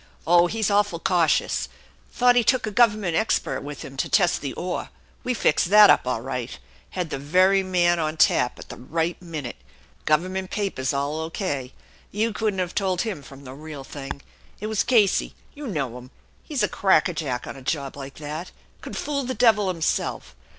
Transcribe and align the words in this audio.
Oh, 0.25 0.47
he's 0.47 0.71
awful 0.71 0.97
cautious! 0.97 1.69
Thought 2.11 2.35
he 2.35 2.43
took 2.43 2.65
a 2.65 2.71
government 2.71 3.15
expert 3.15 3.61
with 3.61 3.85
him 3.85 3.97
to 3.97 4.09
test 4.09 4.41
the 4.41 4.51
ore. 4.53 4.89
We 5.23 5.35
fixed 5.35 5.69
that 5.69 5.91
up 5.91 6.07
all 6.07 6.21
right 6.21 6.57
had 6.97 7.11
the 7.11 7.19
very 7.19 7.61
man 7.61 7.99
on 7.99 8.17
tap 8.17 8.57
at 8.57 8.69
the 8.69 8.77
right 8.77 9.21
minute, 9.21 9.57
government 10.05 10.49
papers 10.49 10.91
all 10.91 11.19
0. 11.19 11.29
K. 11.29 11.73
you 12.11 12.33
couldn't 12.33 12.57
have 12.57 12.73
told 12.73 13.05
'em 13.05 13.21
from 13.21 13.43
the 13.43 13.53
real 13.53 13.83
thing. 13.83 14.23
It 14.59 14.65
was 14.65 14.81
Casey; 14.81 15.35
you 15.53 15.67
know 15.67 15.95
him; 15.99 16.09
he's 16.41 16.63
a 16.63 16.67
cracker 16.67 17.13
jack 17.13 17.45
on 17.45 17.55
a 17.55 17.61
job 17.61 17.95
like 17.95 18.15
that, 18.15 18.49
could 18.81 18.97
fool 18.97 19.23
the 19.23 19.35
devil 19.35 19.67
himself. 19.67 20.35